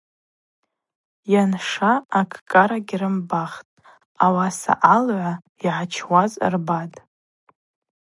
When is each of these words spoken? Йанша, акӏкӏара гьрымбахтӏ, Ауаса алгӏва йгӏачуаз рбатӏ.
Йанша, 1.33 1.93
акӏкӏара 2.19 2.77
гьрымбахтӏ, 2.87 3.75
Ауаса 4.25 4.73
алгӏва 4.93 5.31
йгӏачуаз 5.65 6.33
рбатӏ. 6.53 6.97